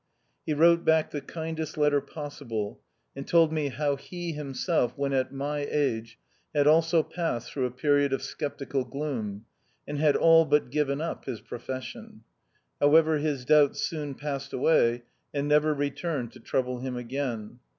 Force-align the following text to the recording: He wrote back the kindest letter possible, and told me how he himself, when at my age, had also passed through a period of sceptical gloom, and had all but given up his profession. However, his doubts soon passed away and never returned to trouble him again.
He 0.47 0.55
wrote 0.55 0.83
back 0.83 1.11
the 1.11 1.21
kindest 1.21 1.77
letter 1.77 2.01
possible, 2.01 2.81
and 3.15 3.27
told 3.27 3.53
me 3.53 3.67
how 3.67 3.97
he 3.97 4.31
himself, 4.31 4.97
when 4.97 5.13
at 5.13 5.31
my 5.31 5.59
age, 5.69 6.17
had 6.55 6.65
also 6.65 7.03
passed 7.03 7.51
through 7.51 7.67
a 7.67 7.69
period 7.69 8.11
of 8.11 8.23
sceptical 8.23 8.83
gloom, 8.83 9.45
and 9.87 9.99
had 9.99 10.15
all 10.15 10.43
but 10.45 10.71
given 10.71 11.01
up 11.01 11.25
his 11.25 11.39
profession. 11.39 12.23
However, 12.79 13.19
his 13.19 13.45
doubts 13.45 13.83
soon 13.83 14.15
passed 14.15 14.53
away 14.53 15.03
and 15.35 15.47
never 15.47 15.71
returned 15.71 16.31
to 16.31 16.39
trouble 16.39 16.79
him 16.79 16.97
again. 16.97 17.59